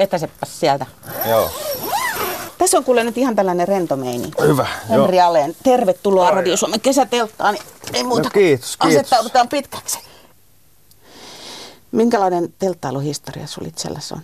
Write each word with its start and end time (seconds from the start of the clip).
Vetäsepäs 0.00 0.60
sieltä. 0.60 0.86
Joo. 1.28 1.50
Tässä 2.58 2.78
on 2.78 2.84
kuule 2.84 3.04
nyt 3.04 3.18
ihan 3.18 3.36
tällainen 3.36 3.68
rento 3.68 3.96
meini. 3.96 4.30
Hyvä, 4.42 4.66
Henri 4.88 5.16
joo. 5.16 5.26
Aleen, 5.28 5.56
tervetuloa 5.62 6.30
Radio 6.30 6.56
Suomen 6.56 6.80
kesätelttaan. 6.80 7.56
Ei 7.92 8.04
muuta 8.04 8.22
No 8.22 8.30
kiitos, 8.30 8.76
kiitos. 8.76 8.96
asettaudutaan 8.96 9.48
pitkäksi. 9.48 9.98
Minkälainen 11.92 12.54
telttailuhistoria 12.58 13.46
sulla 13.46 13.68
itselläsi 13.68 14.14
on? 14.14 14.20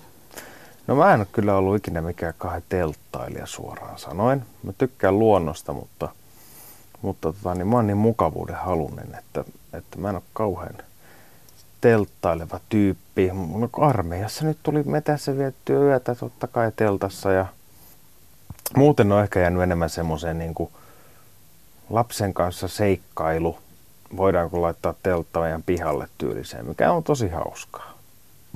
No 0.87 0.95
mä 0.95 1.15
en 1.15 1.21
ole 1.21 1.27
kyllä 1.33 1.57
ollut 1.57 1.77
ikinä 1.77 2.03
mikään 2.03 2.35
kahden 2.39 2.63
telttailija 2.69 3.47
suoraan 3.47 3.99
sanoen. 3.99 4.47
Mä 4.63 4.73
tykkään 4.79 5.19
luonnosta, 5.19 5.73
mutta, 5.73 6.09
mutta 7.03 7.33
tota, 7.33 7.55
niin 7.55 7.67
mä 7.67 7.77
oon 7.77 7.87
niin 7.87 7.97
mukavuuden 7.97 8.57
halunen, 8.57 9.15
että, 9.19 9.45
että 9.73 9.99
mä 9.99 10.09
en 10.09 10.15
ole 10.15 10.23
kauhean 10.33 10.75
telttaileva 11.81 12.61
tyyppi. 12.69 13.31
No, 13.33 13.69
armeijassa 13.81 14.45
nyt 14.45 14.59
tuli 14.63 14.83
metässä 14.83 15.39
viettyä 15.39 15.79
yötä 15.81 16.15
totta 16.15 16.47
kai 16.47 16.73
teltassa 16.77 17.33
ja 17.33 17.47
muuten 18.77 19.13
on 19.13 19.23
ehkä 19.23 19.41
jäänyt 19.41 19.63
enemmän 19.63 19.91
semmoiseen 19.91 20.39
niin 20.39 20.55
kuin 20.55 20.71
lapsen 21.91 22.35
kanssa 22.35 22.69
seikkailu. 22.69 23.59
Voidaanko 24.17 24.63
laittaa 24.63 24.95
teltta 25.03 25.41
meidän 25.41 25.63
pihalle 25.63 26.09
tyyliseen, 26.19 26.67
mikä 26.67 26.93
on 26.93 27.03
tosi 27.03 27.29
hauskaa. 27.29 27.93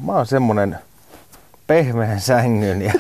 Mä 0.07 0.13
oon 0.13 0.27
semmonen 0.27 0.79
pehmeän 1.67 2.21
sängyn 2.31 2.83
ja 2.83 2.93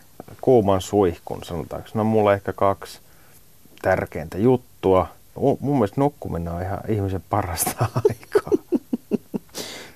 kuuman 0.40 0.80
suihkun, 0.80 1.44
sanotaanko. 1.44 1.88
No 1.94 2.04
mulla 2.04 2.34
ehkä 2.34 2.52
kaksi 2.52 2.98
tärkeintä 3.82 4.38
juttua. 4.38 5.08
Mu- 5.36 5.56
Mun 5.60 5.76
mielestä 5.76 6.00
nukkuminen 6.00 6.52
on 6.52 6.62
ihan 6.62 6.80
ihmisen 6.88 7.24
parasta 7.30 7.70
aikaa. 8.08 8.52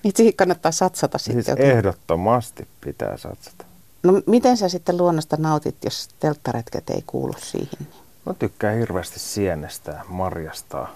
Niin 0.02 0.12
siihen 0.16 0.34
kannattaa 0.34 0.72
satsata 0.72 1.18
sitten. 1.18 1.44
Siis 1.44 1.58
ehdottomasti 1.58 2.68
pitää 2.80 3.16
satsata. 3.16 3.64
No 4.02 4.22
miten 4.26 4.56
sä 4.56 4.68
sitten 4.68 4.96
luonnosta 4.96 5.36
nautit, 5.36 5.76
jos 5.84 6.08
telttaretket 6.20 6.90
ei 6.90 7.02
kuulu 7.06 7.34
siihen? 7.38 7.88
Mä 8.26 8.34
tykkään 8.34 8.78
hirveästi 8.78 9.20
sienestää, 9.20 10.04
marjastaa. 10.08 10.90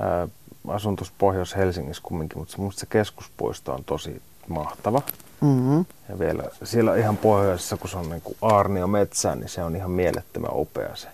Ää, 0.00 0.28
asun 0.68 0.96
tuossa 0.96 1.14
Pohjois-Helsingissä 1.18 2.02
kumminkin, 2.02 2.38
mutta 2.38 2.54
mielestä 2.58 2.80
se 2.80 2.86
keskuspuisto 2.86 3.74
on 3.74 3.84
tosi 3.84 4.22
mahtava. 4.48 5.02
Mm-hmm. 5.40 5.84
Ja 6.08 6.18
vielä 6.18 6.42
siellä 6.64 6.96
ihan 6.96 7.16
pohjoisessa, 7.16 7.76
kun 7.76 7.90
se 7.90 7.96
on 7.96 8.10
niin 8.10 8.20
kuin 8.20 8.36
Aarnio 8.42 8.86
metsää, 8.86 9.34
niin 9.34 9.48
se 9.48 9.64
on 9.64 9.76
ihan 9.76 9.90
mielettömän 9.90 10.50
upea 10.54 10.96
se 10.96 11.08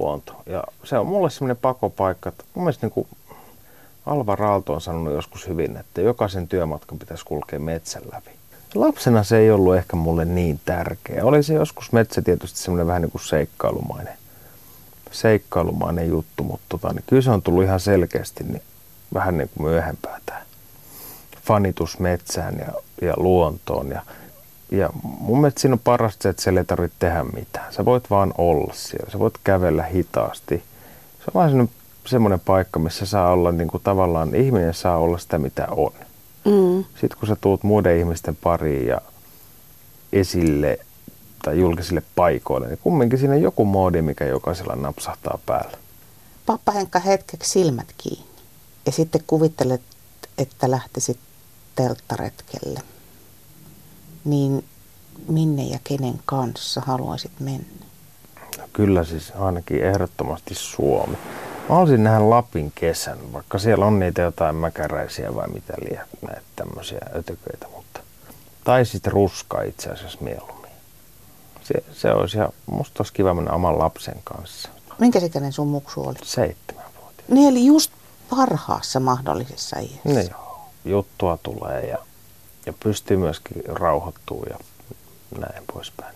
luonto. 0.00 0.42
Ja 0.46 0.64
se 0.84 0.98
on 0.98 1.06
mulle 1.06 1.30
semmoinen 1.30 1.56
pakopaikka, 1.56 2.28
että 2.28 2.44
mun 2.54 2.64
mielestä 2.64 2.86
niin 2.86 2.92
kuin 2.92 3.08
Alva 4.06 4.36
Raalto 4.36 4.74
on 4.74 4.80
sanonut 4.80 5.14
joskus 5.14 5.48
hyvin, 5.48 5.76
että 5.76 6.00
jokaisen 6.00 6.48
työmatkan 6.48 6.98
pitäisi 6.98 7.24
kulkea 7.24 7.58
metsän 7.58 8.02
läpi. 8.12 8.30
Lapsena 8.74 9.22
se 9.22 9.38
ei 9.38 9.50
ollut 9.50 9.76
ehkä 9.76 9.96
mulle 9.96 10.24
niin 10.24 10.60
tärkeä. 10.64 11.24
Oli 11.24 11.42
se 11.42 11.54
joskus 11.54 11.92
metsä 11.92 12.22
tietysti 12.22 12.58
semmoinen 12.58 12.86
vähän 12.86 13.02
niin 13.02 13.10
kuin 13.10 13.22
seikkailumainen, 13.22 14.14
seikkailumainen 15.10 16.08
juttu, 16.08 16.44
mutta 16.44 16.66
tota, 16.68 16.92
niin 16.92 17.04
kyllä 17.06 17.22
se 17.22 17.30
on 17.30 17.42
tullut 17.42 17.64
ihan 17.64 17.80
selkeästi 17.80 18.44
niin 18.44 18.62
vähän 19.14 19.38
niin 19.38 19.50
kuin 19.56 19.66
myöhempää 19.66 20.18
tämä 20.26 20.42
fanitus 21.42 21.98
metsään 21.98 22.58
ja, 22.58 22.72
ja 23.08 23.14
luontoon. 23.16 23.88
Ja, 23.90 24.02
ja 24.70 24.90
mun 25.02 25.40
mielestä 25.40 25.60
siinä 25.60 25.74
on 25.74 25.80
parasta 25.84 26.22
se, 26.22 26.28
että 26.28 26.42
siellä 26.42 26.60
ei 26.60 26.64
tarvitse 26.64 26.96
tehdä 26.98 27.24
mitään. 27.24 27.72
Sä 27.72 27.84
voit 27.84 28.10
vaan 28.10 28.34
olla 28.38 28.74
siellä. 28.74 29.10
Sä 29.10 29.18
voit 29.18 29.34
kävellä 29.44 29.82
hitaasti. 29.82 30.56
Se 31.18 31.24
on 31.26 31.34
vaan 31.34 31.68
semmoinen, 32.06 32.40
paikka, 32.40 32.78
missä 32.78 33.06
saa 33.06 33.32
olla 33.32 33.52
niin 33.52 33.68
kuin 33.68 33.82
tavallaan, 33.82 34.34
ihminen 34.34 34.74
saa 34.74 34.98
olla 34.98 35.18
sitä 35.18 35.38
mitä 35.38 35.66
on. 35.70 35.92
Mm. 36.44 36.84
Sitten 37.00 37.18
kun 37.18 37.28
sä 37.28 37.36
tuut 37.40 37.62
muiden 37.62 37.98
ihmisten 37.98 38.36
pariin 38.36 38.86
ja 38.86 39.00
esille 40.12 40.78
tai 41.42 41.60
julkisille 41.60 42.02
paikoille, 42.14 42.68
niin 42.68 42.78
kumminkin 42.82 43.18
siinä 43.18 43.34
on 43.34 43.42
joku 43.42 43.64
moodi, 43.64 44.02
mikä 44.02 44.24
jokaisella 44.24 44.76
napsahtaa 44.76 45.38
päällä. 45.46 45.78
Pappa 46.46 46.72
Henkka 46.72 46.98
hetkeksi 46.98 47.50
silmät 47.50 47.94
kiinni 47.98 48.32
ja 48.86 48.92
sitten 48.92 49.22
kuvittelet, 49.26 49.82
että 50.38 50.70
lähtisit 50.70 51.18
telttaretkelle. 51.76 52.80
Niin 54.24 54.64
minne 55.28 55.62
ja 55.62 55.78
kenen 55.84 56.20
kanssa 56.24 56.80
haluaisit 56.80 57.40
mennä? 57.40 57.86
No 58.58 58.64
kyllä 58.72 59.04
siis 59.04 59.32
ainakin 59.38 59.84
ehdottomasti 59.84 60.54
Suomi. 60.54 61.16
Mä 61.68 61.74
haluaisin 61.74 62.04
nähdä 62.04 62.30
Lapin 62.30 62.72
kesän, 62.74 63.32
vaikka 63.32 63.58
siellä 63.58 63.86
on 63.86 63.98
niitä 63.98 64.22
jotain 64.22 64.56
mäkäräisiä 64.56 65.34
vai 65.34 65.48
mitä 65.48 65.74
liian 65.82 66.06
näitä 66.22 66.42
tämmöisiä 66.56 67.00
ötököitä, 67.16 67.66
mutta... 67.76 68.00
Tai 68.64 68.86
sitten 68.86 69.12
ruska 69.12 69.62
itse 69.62 69.90
asiassa 69.90 70.18
mieluummin. 70.20 70.70
Se, 71.62 71.74
se 71.92 72.10
olisi 72.10 72.36
ihan, 72.36 72.48
musta 72.66 72.94
olisi 72.98 73.12
kiva 73.12 73.34
mennä 73.34 73.52
oman 73.52 73.78
lapsen 73.78 74.20
kanssa. 74.24 74.68
Minkä 74.98 75.18
ikäinen 75.18 75.52
sun 75.52 75.68
muksu 75.68 76.08
oli? 76.08 76.16
Seitsemän 76.24 76.84
vuotta. 77.00 77.22
Niin 77.28 77.48
eli 77.48 77.66
just 77.66 77.92
parhaassa 78.30 79.00
mahdollisessa 79.00 79.78
iässä. 79.78 80.00
Niin 80.04 80.30
joo, 80.30 80.68
juttua 80.84 81.38
tulee 81.42 81.86
ja, 81.86 81.98
ja 82.66 82.72
pystyy 82.82 83.16
myöskin 83.16 83.62
rauhoittuu 83.66 84.46
ja 84.50 84.58
näin 85.38 85.64
poispäin. 85.72 86.14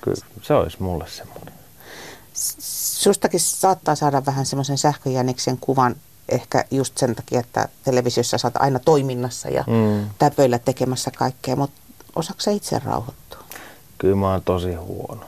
Kyllä 0.00 0.26
se 0.42 0.54
olisi 0.54 0.82
mulle 0.82 1.04
semmoinen. 1.08 1.47
Sustakin 2.98 3.40
saattaa 3.40 3.94
saada 3.94 4.26
vähän 4.26 4.46
semmoisen 4.46 4.78
sähköjäniksen 4.78 5.58
kuvan 5.60 5.96
ehkä 6.28 6.64
just 6.70 6.98
sen 6.98 7.14
takia, 7.14 7.40
että 7.40 7.68
televisiossa 7.84 8.38
saat 8.38 8.56
aina 8.56 8.78
toiminnassa 8.78 9.48
ja 9.48 9.64
Mm. 9.66 10.06
täpöillä 10.18 10.58
tekemässä 10.58 11.10
kaikkea, 11.10 11.56
mutta 11.56 11.80
osaako 12.16 12.40
sä 12.40 12.50
itse 12.50 12.78
rauhoittua? 12.84 13.38
Kyllä 13.98 14.16
mä 14.16 14.30
oon 14.30 14.42
tosi 14.42 14.74
huono. 14.74 15.24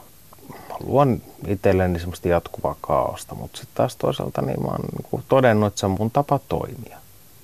Mä 0.69 0.75
luon 0.81 1.22
itselleni 1.47 1.98
semmoista 1.98 2.28
jatkuvaa 2.28 2.76
kaaosta, 2.81 3.34
mutta 3.34 3.56
sitten 3.59 3.77
taas 3.77 3.97
toisaalta 3.97 4.42
niin 4.42 4.62
mä 4.62 4.69
oon 4.69 4.81
niin 4.81 5.25
todennut, 5.28 5.66
että 5.66 5.81
se 5.81 5.87
on 5.87 5.97
mun 5.98 6.10
tapa 6.10 6.38
toimia. 6.48 6.98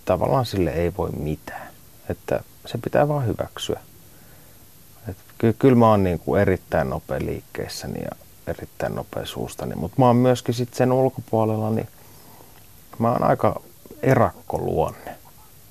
Tavallaan 0.05 0.47
sille 0.47 0.71
ei 0.71 0.93
voi 0.99 1.11
mitään. 1.11 1.69
Että 2.09 2.41
se 2.67 2.79
pitää 2.79 3.09
vaan 3.09 3.27
hyväksyä. 3.27 3.81
Et 5.09 5.17
ky- 5.39 5.53
kyllä 5.59 5.75
mä 5.77 5.91
oon 5.91 6.05
niin 6.05 6.19
kuin 6.19 6.41
erittäin 6.43 6.91
nopea 6.91 7.19
liikkeessäni 7.21 8.01
ja 8.05 8.11
erittäin 8.47 8.95
nopea 8.95 9.27
suustani, 9.27 9.75
mutta 9.75 9.97
mä 9.99 10.07
oon 10.07 10.17
myöskin 10.17 10.55
sitten 10.55 10.77
sen 10.77 10.93
ulkopuolella, 10.93 11.71
niin 11.71 11.89
mä 12.99 13.13
oon 13.13 13.23
aika 13.23 13.61
erakkoluonne 14.03 15.17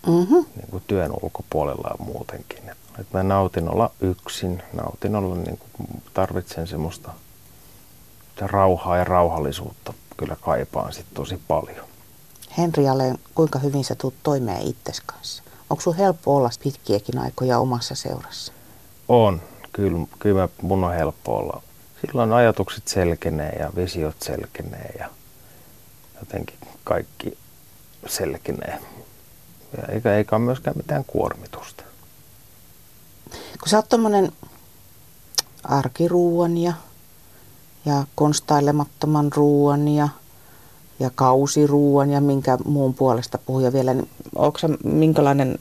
Mm-hmm. 0.07 0.45
niin 0.55 0.67
kuin 0.71 0.83
työn 0.87 1.11
ulkopuolella 1.21 1.89
ja 1.89 2.05
muutenkin. 2.05 2.69
Et, 2.99 3.13
mä 3.13 3.23
nautin 3.23 3.69
olla 3.69 3.91
yksin, 4.01 4.63
nautin 4.73 5.15
olla, 5.15 5.35
niin 5.35 5.57
kuin, 5.57 6.03
tarvitsen 6.13 6.67
semmoista 6.67 7.11
rauhaa 8.41 8.97
ja 8.97 9.03
rauhallisuutta 9.03 9.93
kyllä 10.17 10.35
kaipaan 10.41 10.93
sit 10.93 11.05
tosi 11.13 11.39
paljon. 11.47 11.85
Henri 12.57 12.89
Aleen, 12.89 13.17
kuinka 13.35 13.59
hyvin 13.59 13.83
sä 13.83 13.95
tuut 13.95 14.13
toimeen 14.23 14.61
itses 14.61 15.01
kanssa? 15.01 15.43
Onko 15.69 15.81
sun 15.81 15.95
helppo 15.95 16.35
olla 16.35 16.49
pitkiäkin 16.63 17.17
aikoja 17.17 17.59
omassa 17.59 17.95
seurassa? 17.95 18.53
On, 19.07 19.41
kyllä, 19.73 20.07
kyllä 20.19 20.49
mun 20.61 20.83
on 20.83 20.93
helppo 20.93 21.37
olla. 21.37 21.61
Silloin 22.05 22.33
ajatukset 22.33 22.87
selkenee 22.87 23.55
ja 23.59 23.71
visiot 23.75 24.15
selkenee 24.21 24.95
ja 24.99 25.09
jotenkin 26.19 26.57
kaikki 26.83 27.37
selkenee. 28.07 28.79
Ja 29.77 29.83
eikä, 29.87 30.15
eikä 30.15 30.35
ole 30.35 30.45
myöskään 30.45 30.77
mitään 30.77 31.05
kuormitusta. 31.07 31.83
Kun 33.31 33.69
sä 33.69 33.77
oot 33.77 33.89
tommonen 33.89 34.31
arkiruuan 35.63 36.57
ja, 36.57 36.73
ja 37.85 38.03
konstailemattoman 38.15 39.31
ruuan 39.35 39.87
ja, 39.87 40.09
ja 40.99 41.11
kausiruuan 41.15 42.09
ja 42.09 42.21
minkä 42.21 42.57
muun 42.65 42.93
puolesta 42.93 43.37
puhuja 43.37 43.73
vielä, 43.73 43.93
niin 43.93 44.09
onko 44.35 44.59
sä 44.59 44.69
minkälainen 44.83 45.59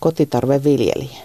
kotitarveviljelijä? 0.00 1.18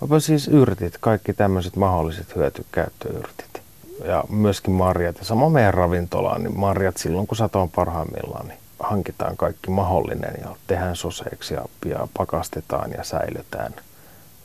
Onpa 0.00 0.20
siis 0.20 0.48
yrtit, 0.48 0.98
kaikki 1.00 1.32
tämmöiset 1.32 1.76
mahdolliset 1.76 2.36
hyötykäyttöyrtit. 2.36 3.55
Ja 4.04 4.24
myöskin 4.28 4.74
marjat. 4.74 5.18
Ja 5.18 5.24
sama 5.24 5.48
meidän 5.50 5.74
ravintolaan, 5.74 6.42
niin 6.42 6.58
marjat 6.58 6.96
silloin 6.96 7.26
kun 7.26 7.36
sato 7.36 7.60
on 7.60 7.70
parhaimmillaan, 7.70 8.48
niin 8.48 8.58
hankitaan 8.80 9.36
kaikki 9.36 9.70
mahdollinen 9.70 10.34
ja 10.40 10.56
tehdään 10.66 10.96
soseiksi 10.96 11.54
ja, 11.54 11.64
ja 11.86 12.08
pakastetaan 12.18 12.90
ja 12.90 13.04
säilytään 13.04 13.74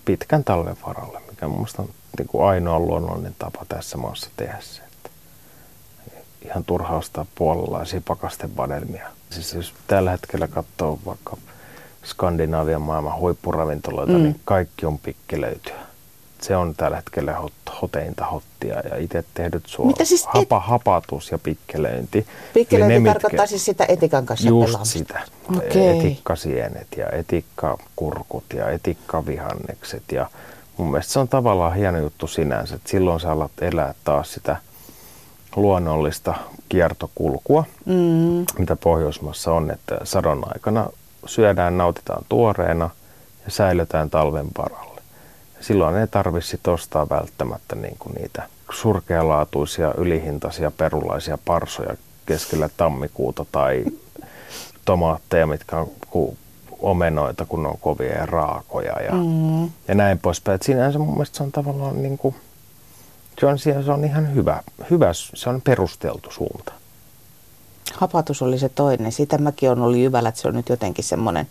pitkän 0.06 0.44
talven 0.44 0.78
varalle, 0.88 1.20
mikä 1.30 1.48
mun 1.48 1.58
mielestä 1.58 1.82
on 1.82 1.90
niin 2.18 2.28
kuin 2.28 2.46
ainoa 2.48 2.80
luonnollinen 2.80 3.36
tapa 3.40 3.66
tässä 3.70 3.98
maassa 3.98 4.30
tehdä 4.38 4.58
se. 4.62 4.82
Että 4.82 5.10
ihan 6.46 6.64
turha 6.66 6.98
ostaa 6.98 7.26
puolalaisia 7.36 8.02
pakastevadelmia. 8.08 9.08
Siis 9.30 9.54
jos 9.54 9.74
tällä 9.88 10.12
hetkellä 10.12 10.48
katsoo 10.48 11.00
vaikka 11.06 11.38
Skandinaavian 12.06 12.82
maailman 12.82 13.16
huippuravintoloita, 13.20 14.12
Mm. 14.12 14.18
mm. 14.18 14.24
niin 14.24 14.40
kaikki 14.46 14.86
on 14.86 15.00
pikkelöityä. 15.00 15.91
Se 16.42 16.56
on 16.56 16.76
tällä 16.78 16.96
hetkellä 16.98 17.34
hot, 17.34 17.54
hoteinta 17.82 18.26
hottia 18.26 18.80
ja 18.80 18.98
itse 18.98 19.24
tehdyt 19.34 19.64
suo, 19.66 19.86
Mitä 19.86 20.06
siis 20.06 20.22
et- 20.22 20.30
hapa, 20.34 20.60
hapatus 20.60 21.32
ja 21.32 21.38
pikkelöinti. 21.38 22.28
Pikkelöinti 22.54 23.00
ne, 23.00 23.10
tarkoittaa 23.14 23.48
siis 23.48 23.66
sitä 23.66 23.86
etikan 23.88 24.26
kanssa 24.26 24.48
Just 24.48 24.66
pelaamista. 24.66 24.98
sitä. 25.00 25.22
Okei. 25.58 26.00
Etikkasienet 26.00 26.88
ja 26.98 27.10
etikkakurkut 27.12 28.44
ja 28.54 28.70
etikkavihannekset 28.70 30.04
ja 30.12 30.30
mun 30.78 30.92
mielestä 30.92 31.14
se 31.14 31.20
on 31.20 31.28
tavallaan 31.28 31.76
hieno 31.76 31.98
juttu 31.98 32.28
sinänsä, 32.28 32.76
että 32.76 32.90
silloin 32.90 33.20
sä 33.20 33.32
alat 33.32 33.52
elää 33.62 33.94
taas 34.04 34.34
sitä 34.34 34.56
luonnollista 35.56 36.34
kiertokulkua, 36.70 37.64
mm. 37.86 38.46
mitä 38.60 38.76
Pohjoismaassa 38.76 39.52
on, 39.54 39.72
että 39.72 39.98
sadon 40.04 40.44
aikana 40.54 40.90
syödään, 41.26 41.78
nautitaan 41.78 42.26
tuoreena 42.30 42.90
ja 43.46 43.52
säilytään 43.52 44.10
talven 44.10 44.48
varalle. 44.58 44.91
Silloin 45.62 45.96
ei 45.96 46.08
tarvitse 46.08 46.60
ostaa 46.68 47.10
välttämättä 47.10 47.76
niin 47.76 47.96
kuin 48.00 48.16
niitä 48.16 48.44
surkealaatuisia, 48.72 49.94
ylihintaisia 49.98 50.72
perulaisia 50.72 51.38
parsoja 51.46 51.98
keskellä 52.26 52.70
tammikuuta 52.78 53.46
tai 53.52 53.86
tomaatteja, 54.86 55.48
mitkä 55.48 55.78
on 55.78 55.92
omenoita, 56.80 57.46
kun 57.46 57.66
on 57.66 57.78
kovia 57.82 58.18
ja 58.18 58.26
raakoja 58.26 59.02
ja, 59.02 59.12
mm. 59.12 59.64
ja 59.88 59.96
näin 59.96 60.20
poispäin. 60.20 60.56
Et 60.56 60.62
sinänsä 60.62 61.00
mun 61.00 61.14
mielestä 61.14 61.38
se 61.38 61.44
on 61.44 61.52
tavallaan 61.52 62.02
niin 62.04 62.18
kuin, 62.18 62.36
se 63.40 63.46
on, 63.46 63.60
se 63.60 63.92
on 63.92 64.04
ihan 64.04 64.36
hyvä, 64.36 64.64
hyvä, 64.90 65.10
se 65.14 65.50
on 65.50 65.62
perusteltu 65.62 66.32
suunta. 66.32 66.74
Hapatus 67.94 68.42
oli 68.42 68.60
se 68.60 68.70
toinen. 68.70 69.12
Sitä 69.12 69.38
mäkin 69.38 69.72
on 69.72 69.82
ollut 69.82 69.98
jyvällä, 69.98 70.30
että 70.30 70.42
se 70.42 70.48
on 70.48 70.54
nyt 70.54 70.70
jotenkin 70.70 71.04
semmoinen 71.04 71.48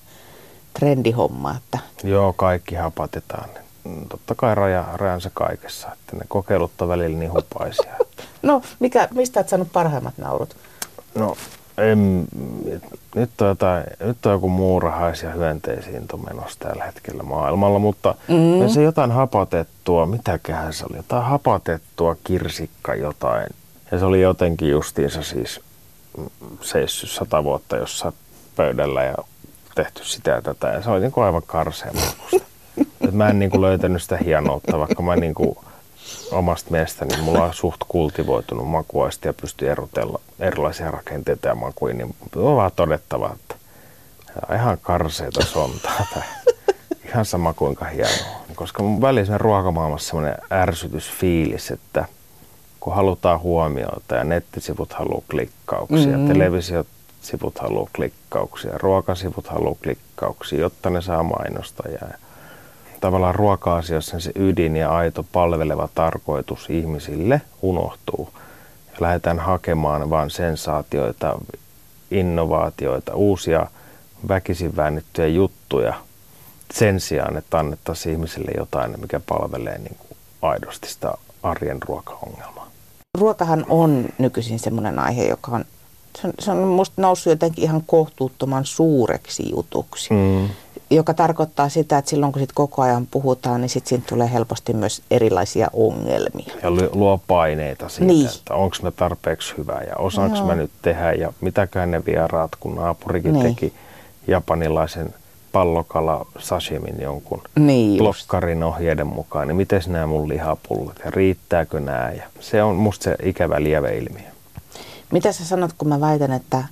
trendihomma. 0.79 1.57
Että... 1.57 1.79
Joo, 2.05 2.33
kaikki 2.33 2.75
hapatetaan. 2.75 3.49
Totta 4.09 4.35
kai 4.35 4.55
raja, 4.55 4.85
rajansa 4.95 5.31
kaikessa, 5.35 5.89
että 5.93 6.17
ne 6.17 6.25
kokeilut 6.29 6.83
on 6.83 6.89
välillä 6.89 7.19
niin 7.19 7.33
hupaisia. 7.33 7.97
no, 8.43 8.63
mikä, 8.81 9.09
mistä 9.15 9.41
olet 9.41 9.49
saanut 9.49 9.73
parhaimmat 9.73 10.19
naurut? 10.19 10.57
No, 11.15 11.37
en, 11.79 12.27
nyt, 13.15 13.41
on 13.41 13.49
jotain, 13.49 13.85
nyt 14.01 14.27
on 14.27 14.33
joku 14.33 14.49
muurahaisia 14.49 15.31
hyönteisiin 15.31 16.09
menossa 16.29 16.59
tällä 16.59 16.85
hetkellä 16.85 17.23
maailmalla, 17.23 17.79
mutta 17.79 18.15
mm. 18.29 18.69
se 18.69 18.83
jotain 18.83 19.13
hapatettua, 19.13 20.07
mitäköhän 20.07 20.73
se 20.73 20.85
oli, 20.91 20.97
jotain 20.97 21.25
hapatettua 21.25 22.17
kirsikka 22.25 22.95
jotain. 22.95 23.47
Ja 23.91 23.99
se 23.99 24.05
oli 24.05 24.21
jotenkin 24.21 24.71
justiinsa 24.71 25.23
siis 25.23 25.61
seissyt 26.61 27.11
sata 27.11 27.45
vuotta 27.45 27.77
jossain 27.77 28.15
pöydällä 28.57 29.05
ja 29.05 29.15
tehty 29.75 30.05
sitä 30.05 30.31
ja 30.31 30.43
tätä. 30.43 30.69
Ja 30.69 30.83
se 30.83 30.91
oli 30.91 31.01
niin 31.01 31.13
kuin 31.13 31.25
aivan 31.25 31.43
karseen 33.11 33.17
mä 33.17 33.29
en 33.29 33.39
niin 33.39 33.51
kuin 33.51 33.61
löytänyt 33.61 34.03
sitä 34.03 34.17
hienoutta, 34.17 34.79
vaikka 34.79 35.03
mä 35.03 35.17
niin 35.17 35.35
kuin 35.35 35.57
omasta 36.33 36.71
mielestäni 36.71 37.23
mulla 37.23 37.45
on 37.45 37.55
suht 37.55 37.81
kultivoitunut 37.89 38.69
makuaisti 38.69 39.29
ja 39.29 39.33
pystyy 39.33 39.71
erotella 39.71 40.21
erilaisia 40.39 40.91
rakenteita 40.91 41.49
ja 41.49 41.55
makuja, 41.55 41.95
niin 41.95 42.15
on 42.37 42.57
vaan 42.57 42.71
todettava, 42.77 43.31
että 43.35 43.55
ihan 44.55 44.79
karseita 44.83 45.45
sontaa 45.45 46.07
tai 46.15 46.23
ihan 47.09 47.25
sama 47.25 47.53
kuinka 47.53 47.85
hienoa. 47.85 48.41
Koska 48.55 48.83
mun 48.83 49.01
välissä 49.01 49.39
ruokamaailmassa 49.39 50.09
semmoinen 50.09 50.39
ärsytysfiilis, 50.53 51.71
että 51.71 52.05
kun 52.81 52.95
halutaan 52.95 53.41
huomiota 53.41 54.15
ja 54.15 54.25
nettisivut 54.25 54.93
haluaa 54.93 55.23
klikkauksia, 55.31 56.07
mm-hmm. 56.07 56.29
televisiosivut 56.29 57.59
haluaa 57.59 57.89
klikkauksia, 57.97 58.79
ruokasivut 58.79 59.47
haluaa 59.49 59.75
klikkauksia, 59.83 60.61
jotta 60.61 60.91
ne 60.91 61.03
saa 61.03 61.23
mainostajaa 61.23 62.09
tavallaan 63.01 63.35
ruoka-asiassa 63.35 64.21
se 64.21 64.33
ydin 64.35 64.77
ja 64.77 64.91
aito 64.97 65.25
palveleva 65.33 65.89
tarkoitus 65.95 66.71
ihmisille 66.71 67.41
unohtuu. 67.63 68.29
Ja 68.87 68.97
lähdetään 69.01 69.39
hakemaan 69.39 70.11
vain 70.11 70.31
sensaatioita, 70.31 71.39
innovaatioita, 72.11 73.15
uusia 73.15 73.67
väkisin 74.29 74.77
väännettyjä 74.77 75.29
juttuja 75.29 75.95
sen 76.75 77.01
sijaan, 77.01 77.37
että 77.37 77.59
annettaisiin 77.59 78.13
ihmisille 78.13 78.51
jotain, 78.57 79.01
mikä 79.01 79.21
palvelee 79.29 79.79
niin 79.79 79.97
kuin 79.99 80.19
aidosti 80.43 80.89
sitä 80.89 81.15
arjen 81.43 81.79
ruokaongelmaa. 81.83 82.71
Ruokahan 83.19 83.67
on 83.69 84.09
nykyisin 84.19 84.59
semmoinen 84.59 84.99
aihe, 84.99 85.25
joka 85.25 85.53
on, 85.53 85.65
se 86.21 86.27
on, 86.27 86.33
se 86.39 86.51
on 86.51 86.59
musta 86.59 87.03
noussut 87.03 87.31
jotenkin 87.31 87.65
ihan 87.65 87.83
kohtuuttoman 87.87 88.65
suureksi 88.65 89.51
jutuksi. 89.51 90.15
Mm 90.15 90.49
joka 90.91 91.15
tarkoittaa 91.15 91.69
sitä, 91.69 91.99
että 91.99 92.09
silloin 92.09 92.33
kun 92.33 92.43
sit 92.43 92.53
koko 92.53 92.83
ajan 92.83 93.07
puhutaan, 93.11 93.61
niin 93.61 93.69
sitten 93.69 93.89
siitä 93.89 94.05
tulee 94.09 94.33
helposti 94.33 94.73
myös 94.73 95.03
erilaisia 95.11 95.71
ongelmia. 95.73 96.55
Ja 96.63 96.71
luo 96.93 97.21
paineita 97.27 97.89
siitä, 97.89 98.05
niin. 98.05 98.27
että 98.27 98.55
onko 98.55 98.77
me 98.83 98.91
tarpeeksi 98.91 99.55
hyvä 99.59 99.81
ja 99.89 99.97
osaanko 99.97 100.45
mä 100.45 100.55
nyt 100.55 100.71
tehdä 100.83 101.13
ja 101.13 101.33
mitäkään 101.41 101.91
ne 101.91 102.05
vieraat, 102.07 102.51
kun 102.61 102.75
naapurikin 102.75 103.33
niin. 103.33 103.47
teki 103.47 103.73
japanilaisen 104.27 105.15
pallokala 105.53 106.27
sashimin 106.39 107.01
jonkun 107.01 107.43
niin 107.59 107.99
blokkarin 107.99 108.63
ohjeiden 108.63 109.07
mukaan, 109.07 109.49
niin 109.49 109.57
miten 109.57 109.83
nämä 109.87 110.07
mun 110.07 110.29
lihapullat 110.29 110.97
ja 111.05 111.11
riittääkö 111.11 111.81
nämä? 111.81 112.11
Ja 112.17 112.23
se 112.41 112.63
on 112.63 112.77
musta 112.77 113.05
se 113.05 113.17
ikävä 113.23 113.63
lieveilmiö. 113.63 114.31
Mitä 115.13 115.33
sä 115.33 115.45
sanot, 115.45 115.73
kun 115.79 115.89
mä 115.89 116.01
väitän, 116.01 116.33
että 116.33 116.65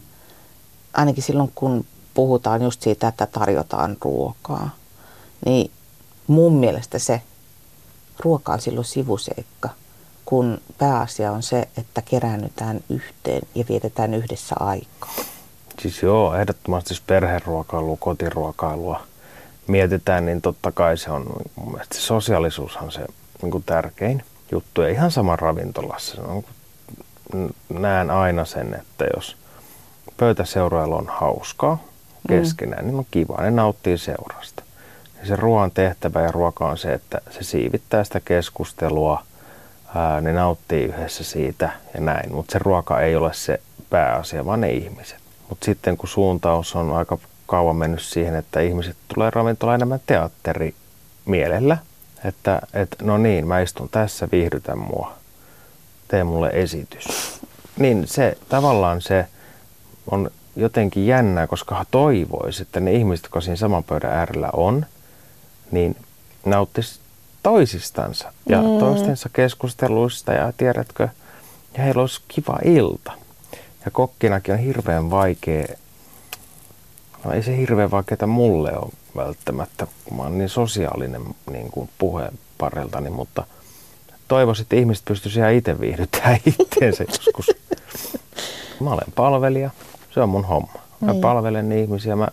ainakin 0.92 1.22
silloin 1.22 1.52
kun 1.54 1.84
puhutaan 2.18 2.62
just 2.62 2.82
siitä, 2.82 3.08
että 3.08 3.26
tarjotaan 3.26 3.96
ruokaa, 4.00 4.70
niin 5.46 5.70
mun 6.26 6.52
mielestä 6.52 6.98
se 6.98 7.22
ruoka 8.18 8.52
on 8.52 8.60
silloin 8.60 8.84
sivuseikka, 8.84 9.68
kun 10.24 10.60
pääasia 10.78 11.32
on 11.32 11.42
se, 11.42 11.68
että 11.76 12.02
keräännytään 12.02 12.80
yhteen 12.88 13.42
ja 13.54 13.64
vietetään 13.68 14.14
yhdessä 14.14 14.54
aikaa. 14.60 15.14
Siis 15.82 16.02
joo, 16.02 16.34
ehdottomasti 16.34 16.94
jos 16.94 17.00
perheruokailua, 17.00 17.96
kotiruokailua 18.00 19.00
mietitään, 19.66 20.26
niin 20.26 20.42
totta 20.42 20.72
kai 20.72 20.96
se 20.96 21.10
on, 21.10 21.26
mun 21.56 21.72
mielestä 21.72 21.96
sosiaalisuushan 21.98 22.92
se 22.92 23.06
niin 23.42 23.50
kuin 23.50 23.64
tärkein 23.64 24.22
juttu. 24.52 24.82
Ja 24.82 24.88
ihan 24.88 25.10
sama 25.10 25.36
ravintolassa. 25.36 26.22
On, 26.22 26.44
näen 27.68 28.10
aina 28.10 28.44
sen, 28.44 28.74
että 28.74 29.04
jos 29.16 29.36
pöytäseuroilla 30.16 30.96
on 30.96 31.08
hauskaa, 31.08 31.78
keskenään, 32.28 32.84
mm. 32.84 32.86
niin 32.86 32.98
on 32.98 33.06
kiva, 33.10 33.42
ne 33.42 33.50
nauttii 33.50 33.98
seurasta. 33.98 34.62
Ja 35.20 35.26
se 35.26 35.36
ruoan 35.36 35.70
tehtävä 35.70 36.20
ja 36.20 36.32
ruoka 36.32 36.68
on 36.68 36.78
se, 36.78 36.92
että 36.92 37.20
se 37.30 37.42
siivittää 37.42 38.04
sitä 38.04 38.20
keskustelua, 38.20 39.22
ää, 39.94 40.20
ne 40.20 40.32
nauttii 40.32 40.84
yhdessä 40.84 41.24
siitä 41.24 41.70
ja 41.94 42.00
näin, 42.00 42.34
mutta 42.34 42.52
se 42.52 42.58
ruoka 42.58 43.00
ei 43.00 43.16
ole 43.16 43.34
se 43.34 43.60
pääasia, 43.90 44.46
vaan 44.46 44.60
ne 44.60 44.70
ihmiset. 44.70 45.18
Mutta 45.48 45.64
sitten 45.64 45.96
kun 45.96 46.08
suuntaus 46.08 46.76
on 46.76 46.92
aika 46.92 47.18
kauan 47.46 47.76
mennyt 47.76 48.02
siihen, 48.02 48.34
että 48.34 48.60
ihmiset 48.60 48.96
tulee 49.14 49.30
ravintola 49.30 49.74
enemmän 49.74 50.00
teatteri 50.06 50.74
mielellä, 51.24 51.78
että, 52.24 52.60
että 52.74 53.04
no 53.04 53.18
niin, 53.18 53.46
mä 53.46 53.60
istun 53.60 53.88
tässä, 53.88 54.28
viihdytän 54.32 54.78
mua, 54.78 55.14
tee 56.08 56.25
mulle 56.25 56.50
esitys. 56.52 57.40
Niin 57.78 58.06
se 58.06 58.38
tavallaan 58.48 59.02
se 59.02 59.26
on 60.10 60.30
jotenkin 60.58 61.06
jännää, 61.06 61.46
koska 61.46 61.84
toivoisi, 61.90 62.62
että 62.62 62.80
ne 62.80 62.92
ihmiset, 62.92 63.24
jotka 63.24 63.40
siinä 63.40 63.56
saman 63.56 63.84
pöydän 63.84 64.12
äärellä 64.12 64.50
on, 64.52 64.86
niin 65.70 65.96
nauttisi 66.44 67.00
toisistansa 67.42 68.32
ja 68.48 68.62
mm. 68.62 68.78
toistensa 68.78 69.28
keskusteluista 69.32 70.32
ja 70.32 70.52
tiedätkö, 70.56 71.08
ja 71.76 71.82
heillä 71.82 72.00
olisi 72.00 72.20
kiva 72.28 72.58
ilta. 72.64 73.12
Ja 73.84 73.90
kokkinakin 73.90 74.54
on 74.54 74.60
hirveän 74.60 75.10
vaikea, 75.10 75.66
no 77.24 77.32
ei 77.32 77.42
se 77.42 77.56
hirveän 77.56 77.90
vaikeaa 77.90 78.26
mulle 78.26 78.72
ole 78.78 78.92
välttämättä, 79.16 79.86
kun 80.04 80.16
mä 80.16 80.22
oon 80.22 80.38
niin 80.38 80.48
sosiaalinen 80.48 81.22
niin 81.50 81.70
kuin 81.70 81.90
puheenpariltani, 81.98 83.10
mutta 83.10 83.46
toivoisin, 84.28 84.62
että 84.62 84.76
ihmiset 84.76 85.04
pystyisivät 85.04 85.42
ihan 85.42 85.54
itse 85.54 85.80
viihdyttämään 85.80 86.40
itteensä 86.60 87.04
joskus. 87.08 87.46
Mä 88.80 88.90
olen 88.90 89.12
palvelija, 89.14 89.70
se 90.10 90.20
on 90.20 90.28
mun 90.28 90.44
homma. 90.44 90.72
Mä 91.00 91.12
niin. 91.12 91.20
palvelen 91.20 91.72
ihmisiä, 91.72 92.16
mä 92.16 92.28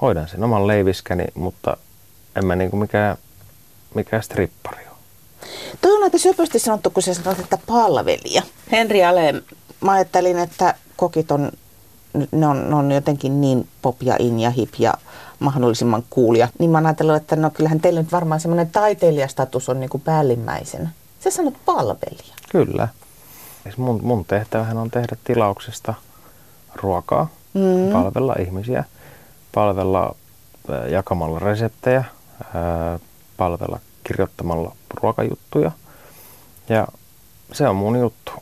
hoidan 0.00 0.28
sen 0.28 0.44
oman 0.44 0.66
leiviskäni, 0.66 1.24
mutta 1.34 1.76
en 2.36 2.46
mä 2.46 2.56
niinku 2.56 2.76
mikään, 2.76 3.16
mikään 3.94 4.22
strippari 4.22 4.86
ole. 4.88 4.96
Tuo 5.80 5.96
on 5.96 6.02
aika 6.02 6.18
söpösti 6.18 6.58
sanottu, 6.58 6.90
kun 6.90 7.02
sä 7.02 7.14
sanot, 7.14 7.38
että 7.38 7.58
palvelija. 7.66 8.42
Henri 8.72 9.04
Ale, 9.04 9.34
mä 9.80 9.92
ajattelin, 9.92 10.38
että 10.38 10.74
kokit 10.96 11.30
on, 11.30 11.52
ne 12.32 12.46
on, 12.46 12.70
ne 12.70 12.76
on 12.76 12.92
jotenkin 12.92 13.40
niin 13.40 13.68
pop 13.82 14.02
ja 14.02 14.16
in 14.18 14.40
ja 14.40 14.50
hip 14.50 14.74
ja 14.78 14.94
mahdollisimman 15.38 16.04
kuulia. 16.10 16.48
Niin 16.58 16.70
mä 16.70 16.78
ajattelin, 16.78 17.16
että 17.16 17.36
no 17.36 17.50
kyllähän 17.50 17.80
teillä 17.80 18.02
nyt 18.02 18.12
varmaan 18.12 18.40
semmoinen 18.40 18.70
taiteilijastatus 18.70 19.68
on 19.68 19.80
niinku 19.80 19.98
päällimmäisenä. 19.98 20.90
Sä 21.20 21.30
sanot 21.30 21.54
palvelija. 21.64 22.34
Kyllä. 22.52 22.88
Mun, 23.76 24.00
mun 24.02 24.24
tehtävähän 24.24 24.78
on 24.78 24.90
tehdä 24.90 25.16
tilauksesta– 25.24 25.94
ruokaa, 26.76 27.28
mm. 27.54 27.92
palvella 27.92 28.34
ihmisiä, 28.38 28.84
palvella 29.54 30.14
jakamalla 30.88 31.38
reseptejä, 31.38 32.04
palvella 33.36 33.78
kirjoittamalla 34.04 34.76
ruokajuttuja. 35.02 35.70
Ja 36.68 36.86
se 37.52 37.68
on 37.68 37.76
mun 37.76 38.00
juttu. 38.00 38.32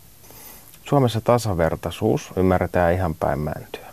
Suomessa 0.85 1.21
tasavertaisuus 1.21 2.31
ymmärretään 2.37 2.93
ihan 2.95 3.15
päin 3.15 3.39
mäntyä. 3.39 3.87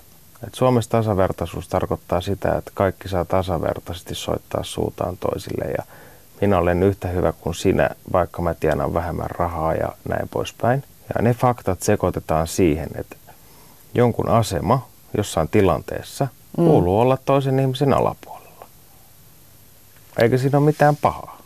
Et 0.48 0.56
Suomessa 0.56 0.92
tasavertaisuus 0.92 1.68
tarkoittaa 1.68 2.22
sitä, 2.22 2.56
että 2.56 2.72
kaikki 2.74 3.10
saa 3.10 3.26
tasavertaisesti 3.26 4.16
soittaa 4.16 4.64
suutaan 4.64 5.18
toisille 5.18 5.66
ja 5.78 5.84
minä 6.42 6.58
olen 6.58 6.84
yhtä 6.84 7.08
hyvä 7.08 7.32
kuin 7.32 7.56
sinä, 7.56 7.90
vaikka 8.14 8.42
mä 8.42 8.54
tienaan 8.54 8.94
vähemmän 8.94 9.30
rahaa 9.30 9.74
ja 9.74 9.90
näin 10.10 10.30
poispäin. 10.30 10.84
Ja 11.16 11.22
ne 11.22 11.34
faktat 11.34 11.82
sekoitetaan 11.82 12.48
siihen, 12.48 12.90
että 12.96 13.16
jonkun 13.98 14.30
asema 14.30 14.88
jossain 15.18 15.50
tilanteessa 15.50 16.28
mm. 16.58 16.66
kuuluu 16.66 17.00
olla 17.00 17.18
toisen 17.26 17.60
ihmisen 17.60 17.94
alapuolella. 17.94 18.66
Eikä 20.20 20.38
siinä 20.38 20.58
ole 20.58 20.66
mitään 20.66 20.96
pahaa. 20.96 21.38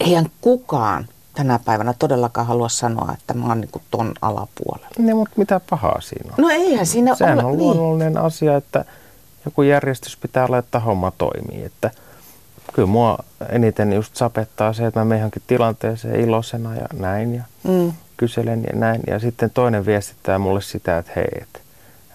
Eihän 0.00 0.26
kukaan 0.40 1.08
tänä 1.34 1.60
päivänä 1.64 1.94
todellakaan 1.98 2.46
halua 2.46 2.68
sanoa, 2.68 3.14
että 3.18 3.34
mä 3.34 3.46
oon 3.46 3.60
niin 3.60 3.70
ton 3.90 4.14
alapuolella. 4.22 4.88
Niin, 4.98 5.16
mutta 5.16 5.34
mitä 5.36 5.60
pahaa 5.70 6.00
siinä 6.00 6.30
on? 6.38 6.44
No 6.44 6.48
eihän 6.48 6.86
siinä 6.86 7.14
Sehän 7.14 7.38
ole. 7.38 7.44
on 7.44 7.50
niin. 7.50 7.58
luonnollinen 7.58 8.12
niin. 8.12 8.24
asia, 8.24 8.56
että 8.56 8.84
joku 9.44 9.62
järjestys 9.62 10.16
pitää 10.16 10.44
olla, 10.44 10.58
että 10.58 10.80
homma 10.80 11.12
toimii. 11.18 11.64
Että 11.64 11.90
kyllä 12.72 12.88
mua 12.88 13.18
eniten 13.48 13.92
just 13.92 14.16
sapettaa 14.16 14.72
se, 14.72 14.86
että 14.86 15.00
mä 15.00 15.04
menen 15.04 15.20
johonkin 15.20 15.42
tilanteeseen 15.46 16.20
iloisena 16.20 16.74
ja 16.74 16.86
näin 16.92 17.34
ja 17.34 17.42
mm. 17.62 17.92
Kyselen 18.16 18.62
ja 18.62 18.78
näin. 18.78 19.00
Ja 19.06 19.18
sitten 19.18 19.50
toinen 19.50 19.86
viestittää 19.86 20.38
mulle 20.38 20.62
sitä, 20.62 20.98
että 20.98 21.12
hei, 21.16 21.28
et, 21.42 21.62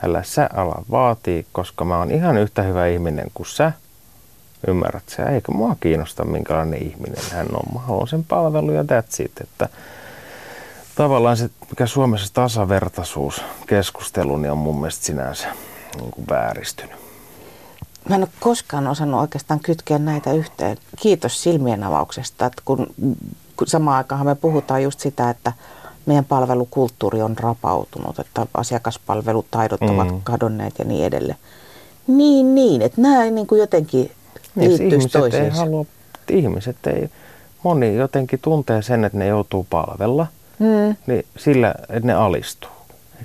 älä 0.03 0.23
sä 0.23 0.49
ala 0.53 0.83
vaatii, 0.91 1.45
koska 1.51 1.85
mä 1.85 1.97
oon 1.97 2.11
ihan 2.11 2.37
yhtä 2.37 2.61
hyvä 2.61 2.87
ihminen 2.87 3.27
kuin 3.33 3.47
sä. 3.47 3.71
Ymmärrät 4.67 5.03
sä? 5.07 5.23
Eikä 5.23 5.51
mua 5.51 5.75
kiinnosta, 5.79 6.25
minkälainen 6.25 6.83
ihminen 6.83 7.23
hän 7.31 7.47
on. 7.53 7.73
Mä 7.73 7.79
haluan 7.79 8.07
sen 8.07 8.23
palvelun 8.23 8.75
ja 8.75 8.81
that's 8.83 9.25
it. 9.25 9.31
Että 9.41 9.69
tavallaan 10.95 11.37
se, 11.37 11.49
mikä 11.69 11.85
Suomessa 11.85 12.33
tasavertaisuus 12.33 13.43
keskustelu, 13.67 14.37
niin 14.37 14.51
on 14.51 14.57
mun 14.57 14.79
mielestä 14.79 15.05
sinänsä 15.05 15.47
niin 15.97 16.11
kuin 16.11 16.25
vääristynyt. 16.29 16.95
Mä 18.09 18.15
en 18.15 18.21
ole 18.21 18.29
koskaan 18.39 18.87
osannut 18.87 19.21
oikeastaan 19.21 19.59
kytkeä 19.59 19.97
näitä 19.97 20.33
yhteen. 20.33 20.77
Kiitos 20.99 21.43
silmien 21.43 21.83
avauksesta, 21.83 22.45
että 22.45 22.61
kun, 22.65 22.87
kun 23.57 23.67
samaan 23.67 23.97
aikaan 23.97 24.25
me 24.25 24.35
puhutaan 24.35 24.83
just 24.83 24.99
sitä, 24.99 25.29
että 25.29 25.53
meidän 26.05 26.25
palvelukulttuuri 26.25 27.21
on 27.21 27.37
rapautunut, 27.37 28.19
että 28.19 28.47
asiakaspalvelutaidot 28.53 29.81
mm. 29.81 29.89
ovat 29.89 30.15
kadonneet 30.23 30.79
ja 30.79 30.85
niin 30.85 31.05
edelleen. 31.05 31.37
Niin, 32.07 32.55
niin, 32.55 32.81
että 32.81 33.01
nämä 33.01 33.25
niin 33.25 33.47
kuin 33.47 33.59
jotenkin 33.59 34.11
niin, 34.55 34.71
ihmiset 34.71 35.11
toisiinsa. 35.11 35.45
ei 35.45 35.49
halua, 35.49 35.85
ihmiset 36.29 36.87
ei, 36.87 37.09
moni 37.63 37.95
jotenkin 37.95 38.39
tuntee 38.41 38.81
sen, 38.81 39.05
että 39.05 39.17
ne 39.17 39.27
joutuu 39.27 39.67
palvella, 39.69 40.27
mm. 40.59 40.95
niin 41.07 41.25
sillä, 41.37 41.75
että 41.89 42.07
ne 42.07 42.13
alistuu. 42.13 42.69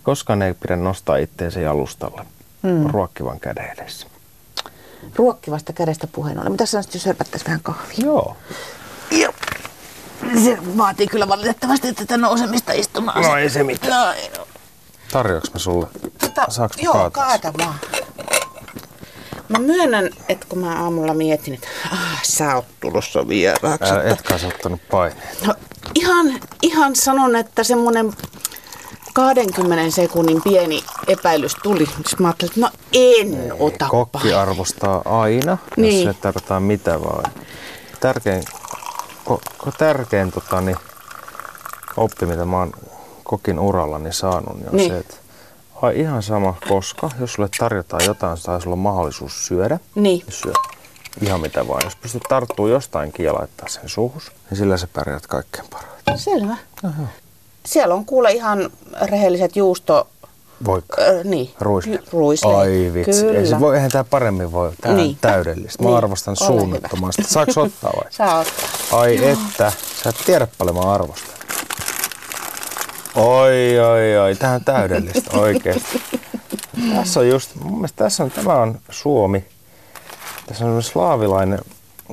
Koskaan 0.02 0.38
ne 0.38 0.46
ei 0.46 0.54
pidä 0.54 0.76
nostaa 0.76 1.16
itteensä 1.16 1.60
jalustalle 1.60 2.22
mm. 2.62 2.86
ruokkivan 2.86 3.40
käden 3.40 3.70
edessä 3.78 4.06
ruokkivasta 5.16 5.72
kädestä 5.72 6.06
puheen 6.06 6.38
ollen. 6.38 6.52
Mitä 6.52 6.66
sanoisit, 6.66 6.94
jos 6.94 7.02
sörpättäisiin 7.02 7.46
vähän 7.46 7.60
kahvia? 7.62 7.96
Joo. 7.98 8.36
Joo. 9.10 9.32
Se 10.44 10.58
vaatii 10.76 11.06
kyllä 11.06 11.28
valitettavasti 11.28 11.92
tätä 11.94 12.16
nousemista 12.16 12.72
istumaan. 12.72 13.22
No 13.22 13.36
ei 13.36 13.50
se 13.50 13.64
mitään. 13.64 14.16
No, 14.38 14.46
Tarjoaks 15.12 15.52
mä 15.52 15.58
sulle? 15.58 15.86
Ta- 16.34 16.46
Saanko 16.48 16.74
joo, 16.78 16.92
kaataa? 16.92 17.10
kaata 17.40 17.52
vaan. 17.58 17.74
Mä 19.48 19.58
myönnän, 19.58 20.10
että 20.28 20.46
kun 20.48 20.58
mä 20.58 20.82
aamulla 20.82 21.14
mietin, 21.14 21.54
että 21.54 21.68
ah, 21.92 22.22
sä 22.22 22.54
oot 22.54 22.64
tulossa 22.80 23.28
vieraaksi. 23.28 23.92
Älä, 23.92 24.02
etkä 24.02 24.38
sä 24.38 24.46
ottanut 24.46 24.80
paineet. 24.90 25.42
No, 25.46 25.54
ihan, 25.94 26.40
ihan 26.62 26.96
sanon, 26.96 27.36
että 27.36 27.64
semmonen 27.64 28.12
20 29.14 29.94
sekunnin 29.94 30.42
pieni 30.42 30.84
epäilys 31.08 31.54
tuli. 31.62 31.86
Sitten 31.86 32.16
mä 32.18 32.28
ajattelin, 32.28 32.50
että 32.50 32.60
no 32.60 32.70
en 32.92 33.52
ota 33.58 33.86
Kokki 33.88 34.32
arvostaa 34.34 35.02
aina, 35.20 35.58
niin. 35.76 36.04
jos 36.06 36.14
se 36.16 36.20
tarkoittaa 36.20 36.60
mitä 36.60 37.00
vaan. 37.00 37.32
Tärkein, 38.00 38.44
tärkein 39.78 40.32
tota, 40.32 40.60
niin, 40.60 40.76
oppi, 41.96 42.26
mitä 42.26 42.44
mä 42.44 42.58
oon 42.58 42.72
kokin 43.24 43.58
urallani 43.58 44.12
saanut, 44.12 44.56
niin 44.56 44.68
on 44.68 44.76
niin. 44.76 44.90
se, 44.90 44.98
että 44.98 45.14
ai, 45.82 46.00
ihan 46.00 46.22
sama 46.22 46.54
koska, 46.68 47.10
jos 47.20 47.32
sulle 47.32 47.48
tarjotaan 47.58 48.04
jotain, 48.04 48.38
tai 48.42 48.60
sulla 48.60 48.74
on 48.74 48.78
mahdollisuus 48.78 49.46
syödä, 49.46 49.78
niin. 49.94 50.02
niin 50.02 50.24
syö 50.28 50.52
ihan 51.22 51.40
mitä 51.40 51.68
vaan. 51.68 51.80
Jos 51.84 51.96
pystyt 51.96 52.22
tarttuu 52.28 52.68
jostain 52.68 53.12
kielaittaa 53.12 53.68
sen 53.68 53.88
suhus, 53.88 54.32
niin 54.50 54.58
sillä 54.58 54.76
sä 54.76 54.86
pärjät 54.92 55.26
kaikkein 55.26 55.68
parhaiten. 55.70 56.18
Selvä. 56.18 56.56
Aha. 56.82 57.02
Siellä 57.66 57.94
on 57.94 58.04
kuule 58.04 58.32
ihan 58.32 58.70
rehelliset 59.02 59.56
juusto... 59.56 60.08
Voikka. 60.64 61.02
Äh, 61.02 61.24
niin. 61.24 61.50
Ruisle. 61.60 61.98
Ruisle. 62.12 62.54
Ai 62.54 62.90
vitsi. 62.94 63.20
Kyllä. 63.22 63.38
Ei 63.38 63.46
se 63.46 63.60
voi, 63.60 63.74
eihän 63.74 63.90
tämä 63.90 64.04
paremmin 64.04 64.52
voi. 64.52 64.72
Tämä 64.80 64.94
niin. 64.94 65.10
on 65.10 65.16
täydellistä. 65.20 65.82
Mä 65.82 65.88
niin. 65.88 65.96
arvostan 65.96 66.36
Ole 66.40 66.46
suunnattomasti. 66.46 67.22
Hyvä. 67.22 67.32
Saaks 67.32 67.58
ottaa 67.58 67.92
vai? 67.96 68.12
Saa 68.12 68.38
ottaa. 68.38 69.00
Ai 69.00 69.16
Joo. 69.16 69.28
että. 69.28 69.72
Sä 70.02 70.10
et 70.10 70.16
tiedä 70.26 70.48
paljon 70.58 70.76
mä 70.76 70.92
arvostan. 70.92 71.36
Oi, 73.14 73.78
oi, 73.78 74.18
oi. 74.18 74.34
Tämä 74.34 74.52
on 74.52 74.64
täydellistä 74.64 75.38
oikeesti. 75.40 76.02
tässä 76.94 77.20
on 77.20 77.28
just, 77.28 77.54
mun 77.54 77.74
mielestä 77.74 78.04
tässä 78.04 78.24
on, 78.24 78.30
tämä 78.30 78.54
on 78.54 78.78
Suomi. 78.90 79.44
Tässä 80.46 80.66
on 80.66 80.82
slaavilainen 80.82 81.58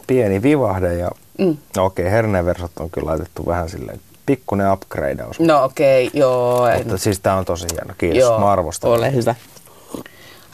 pieni 0.07 0.41
vivahde 0.41 0.93
ja 0.93 1.11
mm. 1.39 1.57
no 1.75 1.85
okei, 1.85 2.03
okay, 2.03 2.11
herneversot 2.11 2.71
on 2.79 2.89
kyllä 2.89 3.09
laitettu 3.09 3.45
vähän 3.45 3.69
silleen 3.69 3.99
pikkuinen 4.25 4.71
upgradeaus. 4.71 5.39
No 5.39 5.63
okei, 5.63 6.07
okay, 6.07 6.19
joo. 6.19 6.67
Mutta 6.77 6.97
siis 6.97 7.19
tämä 7.19 7.35
on 7.35 7.45
tosi 7.45 7.67
hieno. 7.71 7.93
Kiitos, 7.97 8.19
joo, 8.19 8.39
mä 8.39 8.51
arvostan. 8.51 8.91
Ole 8.91 9.13
hyvä. 9.13 9.35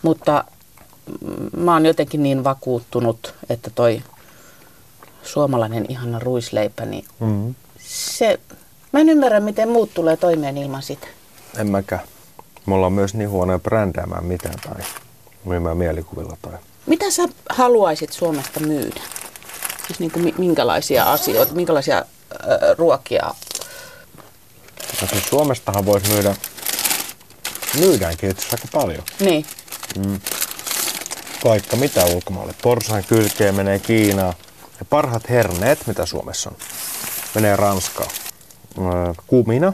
Mutta 0.02 0.44
mä 1.58 1.74
oon 1.74 1.86
jotenkin 1.86 2.24
niin 2.24 2.44
vakuuttunut, 2.44 3.34
että 3.50 3.70
toi 3.76 4.02
suomalainen 5.24 5.86
ihana 5.90 6.20
ruisleipä, 6.20 6.86
niin 6.86 7.06
mm-hmm. 7.20 7.56
se, 7.80 8.40
mä 8.92 9.00
en 9.00 9.10
ymmärrä, 9.10 9.40
miten 9.40 9.70
muut 9.70 9.94
tulee 9.94 10.18
toimeen 10.18 10.58
ilman 10.58 10.82
sitä. 10.82 11.08
En 11.58 11.72
mäkään. 11.72 12.02
Me 12.66 12.76
ollaan 12.76 12.94
myös 12.94 13.14
niin 13.14 13.30
huonoja 13.30 13.60
brändäämään 13.60 14.26
mitään 14.26 14.56
tai 14.64 14.86
myymään 15.46 15.78
mielikuvilla 15.78 16.38
tai... 16.42 16.54
Mitä 16.86 17.12
sä 17.12 17.24
haluaisit 17.50 18.12
Suomesta 18.12 18.60
myydä? 18.60 19.02
Siis 19.88 20.00
niin 20.00 20.12
kuin 20.12 20.34
minkälaisia 20.38 21.12
asioita, 21.12 21.54
minkälaisia 21.54 22.06
ruokia 22.78 23.34
No 25.02 25.08
siis 25.08 25.30
Suomestahan 25.30 25.86
voisi 25.86 26.12
myydä, 26.12 26.36
myydäänkin 27.80 28.30
itse 28.30 28.48
aika 28.52 28.68
paljon. 28.72 29.04
Niin. 29.20 29.46
Mm. 29.98 30.20
Vaikka 31.44 31.76
mitä 31.76 32.06
ulkomaille. 32.06 32.54
Porsaan 32.62 33.04
kylkeen 33.04 33.56
menee 33.56 33.80
Kiinaan. 33.80 34.34
Ja 34.80 34.86
parhaat 34.90 35.30
herneet, 35.30 35.88
mitä 35.88 36.06
Suomessa 36.06 36.50
on, 36.50 36.56
menee 37.36 37.56
Ranskaan. 37.56 38.10
Kumina, 39.28 39.74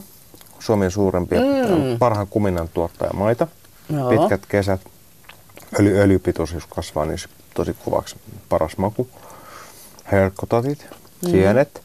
Suomen 0.60 0.92
suurempia, 0.92 1.40
mm. 1.40 2.00
parhaan 2.00 2.28
kuminan 2.28 2.70
tuottajamaita. 2.70 3.48
Joo. 3.90 4.10
Pitkät 4.10 4.46
kesät, 4.46 4.82
öljy, 5.80 6.02
öljypitoisuus 6.02 6.66
kasvaa, 6.70 7.06
niin 7.06 7.20
tosi 7.54 7.74
kuvaksi 7.74 8.16
paras 8.50 8.78
maku. 8.78 9.10
Herkkotatit, 10.12 10.88
mm. 11.22 11.30
sienet. 11.30 11.84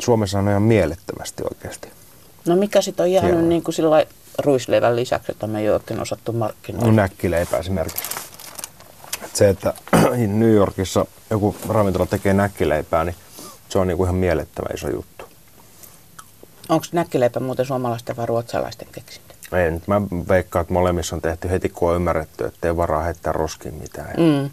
Suomessa 0.00 0.38
on 0.38 0.48
ihan 0.48 0.62
mielettömästi 0.62 1.42
oikeasti. 1.50 1.88
No 2.46 2.56
mikä 2.56 2.82
sitten 2.82 3.04
on 3.04 3.12
jäänyt 3.12 3.44
niin 3.44 3.62
kuin 3.62 3.74
sillä 3.74 4.06
ruisleivän 4.38 4.96
lisäksi, 4.96 5.32
että 5.32 5.46
me 5.46 5.60
ei 5.60 5.70
oikein 5.70 6.00
osattu 6.00 6.32
markkinoida? 6.32 6.86
No 6.86 6.92
näkkileipä 6.92 7.58
esimerkiksi. 7.58 8.02
Et 9.24 9.36
se, 9.36 9.48
että 9.48 9.74
New 10.26 10.52
Yorkissa 10.52 11.06
joku 11.30 11.56
ravintola 11.68 12.06
tekee 12.06 12.34
näkkileipää, 12.34 13.04
niin 13.04 13.16
se 13.68 13.78
on 13.78 13.86
niinku 13.86 14.04
ihan 14.04 14.16
mielettömän 14.16 14.74
iso 14.74 14.90
juttu. 14.90 15.24
Onko 16.68 16.86
näkkileipä 16.92 17.40
muuten 17.40 17.66
suomalaisten 17.66 18.16
vai 18.16 18.26
ruotsalaisten 18.26 18.88
keksintö? 18.92 19.34
Ei, 19.52 19.70
nyt 19.70 19.88
mä 19.88 20.02
veikkaan, 20.28 20.60
että 20.60 20.72
molemmissa 20.72 21.16
on 21.16 21.22
tehty 21.22 21.50
heti, 21.50 21.68
kun 21.68 21.90
on 21.90 21.96
ymmärretty, 21.96 22.44
että 22.44 22.68
ei 22.68 22.76
varaa 22.76 23.02
heittää 23.02 23.32
roskiin 23.32 23.74
mitään. 23.74 24.14
Mm. 24.16 24.50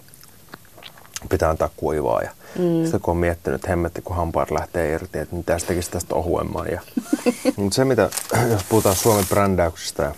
Pitää 1.30 1.50
antaa 1.50 1.70
kuivaa 1.78 2.22
ja 2.22 2.32
Mm. 2.56 2.84
Sitten 2.84 3.02
kun 3.02 3.12
on 3.12 3.18
miettinyt, 3.18 3.56
että 3.56 3.70
hemmetti, 3.70 4.02
kun 4.02 4.16
hampaat 4.16 4.52
lähtee 4.52 4.94
irti, 4.94 5.20
että 5.20 5.36
mitä 5.36 5.58
tekisi 5.68 5.92
tästä 5.92 6.16
ohuemman. 6.16 6.68
Ja... 6.72 6.82
Mutta 7.58 7.76
se, 7.76 7.86
mitä, 7.86 8.10
jos 8.52 8.64
puhutaan 8.70 8.96
Suomen 8.96 9.26
brändäyksestä, 9.30 10.04
ja 10.04 10.14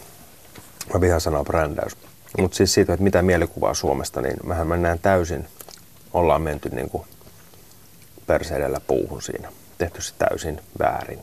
mä 0.93 1.01
vihaan 1.01 1.21
sanoa 1.21 1.43
brändäys, 1.43 1.97
mutta 2.37 2.57
siis 2.57 2.73
siitä, 2.73 2.93
että 2.93 3.03
mitä 3.03 3.21
mielikuvaa 3.21 3.73
Suomesta, 3.73 4.21
niin 4.21 4.37
mehän 4.43 4.67
mennään 4.67 4.99
täysin, 4.99 5.47
ollaan 6.13 6.41
menty 6.41 6.69
niin 6.69 6.89
kuin 6.89 7.03
perseidellä 8.27 8.81
puuhun 8.87 9.21
siinä. 9.21 9.51
Tehty 9.77 10.01
se 10.01 10.13
täysin 10.17 10.61
väärin. 10.79 11.19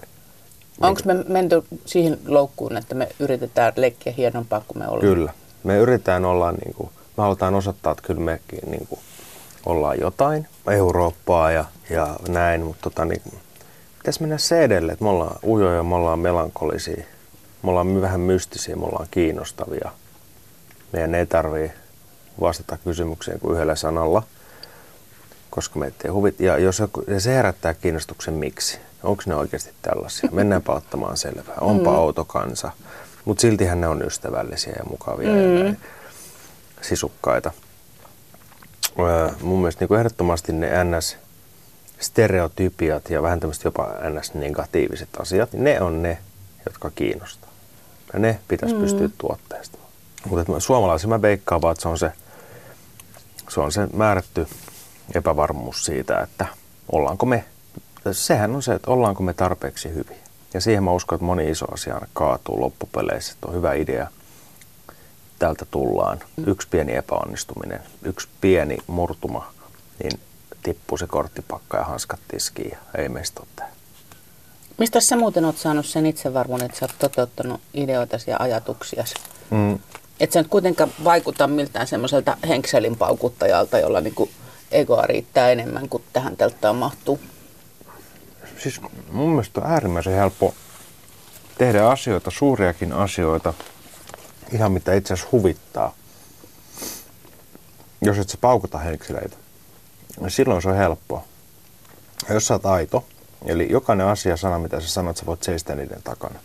Onko 0.81 1.01
me 1.05 1.15
menty 1.29 1.63
siihen 1.85 2.19
loukkuun, 2.27 2.77
että 2.77 2.95
me 2.95 3.09
yritetään 3.19 3.73
leikkiä 3.77 4.13
hienompaa 4.17 4.65
kuin 4.69 4.79
me 4.79 4.89
ollaan? 4.89 5.15
Kyllä. 5.15 5.33
Me 5.65 5.77
yritetään 5.77 6.25
olla, 6.25 6.53
niin 6.53 6.75
kuin, 6.75 6.91
me 7.17 7.23
halutaan 7.23 7.55
osoittaa, 7.55 7.93
että 7.93 8.05
kyllä 8.07 8.21
mekin 8.21 8.71
niin 8.71 8.87
kuin, 8.87 9.01
ollaan 9.67 10.00
jotain, 10.00 10.47
Eurooppaa 10.71 11.50
ja, 11.50 11.65
ja 11.91 12.17
näin, 12.29 12.61
mutta 12.61 12.83
tota, 12.83 13.05
niin, 13.05 13.23
pitäisi 13.99 14.21
mennä 14.21 14.38
se 14.38 14.65
edelle, 14.65 14.93
että 14.93 15.05
me 15.05 15.11
ollaan 15.11 15.37
ujoja, 15.45 15.83
me 15.83 15.95
ollaan 15.95 16.19
melankolisia, 16.19 17.05
me 17.62 17.71
ollaan 17.71 18.00
vähän 18.00 18.21
mystisiä, 18.21 18.77
me 18.77 18.85
ollaan 18.85 19.09
kiinnostavia. 19.11 19.91
Meidän 20.93 21.15
ei 21.15 21.27
tarvii 21.27 21.73
vastata 22.41 22.79
kysymykseen 22.85 23.41
kuin 23.41 23.55
yhdellä 23.55 23.75
sanalla. 23.75 24.23
koska 25.50 25.79
meitä 25.79 25.97
ei 26.05 26.11
huvit. 26.11 26.41
Ja, 26.41 26.59
jos 26.59 26.79
joku, 26.79 27.05
ja 27.09 27.21
se 27.21 27.35
herättää 27.35 27.75
kiinnostuksen 27.75 28.35
miksi. 28.35 28.79
Onko 29.03 29.23
ne 29.27 29.35
oikeasti 29.35 29.71
tällaisia? 29.83 30.31
Mennäänpä 30.33 30.73
ottamaan 30.73 31.17
selvää. 31.17 31.55
Onpa 31.61 31.91
mm. 31.91 31.97
outo 31.97 32.25
kansa. 32.25 32.71
Mutta 33.25 33.41
siltihän 33.41 33.81
ne 33.81 33.88
on 33.88 34.03
ystävällisiä 34.03 34.73
ja 34.79 34.85
mukavia 34.91 35.29
mm. 35.29 35.57
ja 35.57 35.62
näin, 35.62 35.79
sisukkaita. 36.81 37.50
Mun 39.43 39.59
mielestä 39.59 39.83
niin 39.83 39.88
kuin 39.88 39.99
ehdottomasti 39.99 40.52
ne 40.52 40.71
NS 40.85 41.17
stereotypiat 42.00 43.11
ja 43.11 43.23
vähän 43.23 43.40
tämmöiset 43.40 43.64
jopa 43.64 43.85
NS-negatiiviset 43.85 45.09
asiat, 45.21 45.52
niin 45.52 45.64
ne 45.64 45.81
on 45.81 46.02
ne, 46.02 46.19
jotka 46.67 46.90
kiinnostaa. 46.95 47.50
Ja 48.12 48.19
ne 48.19 48.38
pitäisi 48.49 48.75
mm. 48.75 48.81
pystyä 48.81 49.09
tuotteistamaan. 49.19 49.90
Mutta 50.28 50.61
suomalaisilla 50.61 51.19
mä 51.19 51.23
veikkaan 51.23 51.62
vaan, 51.62 51.73
että 51.73 51.83
se 51.83 51.88
on 51.88 51.99
se, 51.99 52.12
se 53.49 53.61
on 53.61 53.73
se 53.73 53.88
määrätty 53.93 54.47
epävarmuus 55.14 55.85
siitä, 55.85 56.21
että 56.21 56.47
ollaanko 56.93 57.26
me, 57.26 57.45
sehän 58.12 58.55
on 58.55 58.62
se, 58.62 58.75
että 58.75 58.90
ollaanko 58.90 59.23
me 59.23 59.35
tarpeeksi 59.35 59.88
hyviä. 59.95 60.17
Ja 60.55 60.61
siihen 60.61 60.85
mä 60.85 60.90
uskon, 60.90 61.17
että 61.17 61.25
moni 61.25 61.50
iso 61.50 61.67
asia 61.73 62.00
kaatuu 62.12 62.61
loppupeleissä, 62.61 63.33
että 63.33 63.49
on 63.49 63.55
hyvä 63.55 63.75
idea, 63.75 64.09
täältä 65.38 65.66
tullaan. 65.71 66.18
Yksi 66.47 66.68
pieni 66.71 66.97
epäonnistuminen, 66.97 67.80
yksi 68.02 68.28
pieni 68.40 68.78
murtuma, 68.87 69.52
niin 70.02 70.21
tippuu 70.62 70.99
se 70.99 71.07
korttipakka 71.07 71.76
ja 71.76 71.85
hanskat 71.85 72.21
tiskiin 72.28 72.71
ja 72.71 72.78
ei 73.02 73.09
meistä 73.09 73.40
ole 73.40 73.68
Mistä 74.78 75.00
sä 75.00 75.16
muuten 75.16 75.45
oot 75.45 75.59
saanut 75.59 75.87
sen 75.87 76.07
itsevarmuuden, 76.07 76.66
että 76.66 76.78
sä 76.78 76.85
oot 76.85 76.95
toteuttanut 76.99 77.61
ideoitasi 77.75 78.30
ja 78.30 78.37
ajatuksiasi? 78.40 79.14
Mm. 79.50 79.78
Että 80.21 80.35
sä 80.35 80.40
nyt 80.40 80.50
kuitenkaan 80.50 80.90
vaikuta 81.04 81.47
miltään 81.47 81.87
semmoiselta 81.87 82.37
henkselin 82.49 82.97
paukuttajalta, 82.97 83.78
jolla 83.78 84.00
niinku 84.00 84.30
egoa 84.71 85.02
riittää 85.02 85.50
enemmän 85.50 85.88
kuin 85.88 86.02
tähän 86.12 86.37
telttaan 86.37 86.76
mahtuu. 86.76 87.21
Siis 88.59 88.80
mun 89.12 89.30
mielestä 89.30 89.61
on 89.61 89.71
äärimmäisen 89.71 90.14
helppo 90.14 90.54
tehdä 91.59 91.88
asioita, 91.88 92.30
suuriakin 92.30 92.92
asioita, 92.92 93.54
ihan 94.52 94.73
mitä 94.73 94.95
itse 94.95 95.14
asiassa 95.14 95.31
huvittaa. 95.33 95.95
Jos 98.00 98.19
et 98.19 98.28
sä 98.28 98.38
paukuta 98.40 98.78
henkseleitä, 98.78 99.37
niin 100.21 100.31
silloin 100.31 100.62
se 100.62 100.69
on 100.69 100.76
helppoa. 100.76 101.25
Ja 102.28 102.35
jos 102.35 102.47
sä 102.47 102.55
oot 102.55 102.67
aito, 102.67 103.05
eli 103.45 103.69
jokainen 103.71 104.07
asia, 104.07 104.37
sana 104.37 104.59
mitä 104.59 104.81
sä 104.81 104.88
sanot, 104.88 105.17
sä 105.17 105.26
voit 105.26 105.43
seistä 105.43 105.75
niiden 105.75 106.02
takana. 106.02 106.38